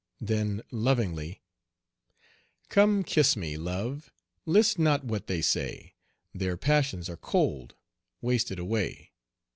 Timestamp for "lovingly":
0.71-1.43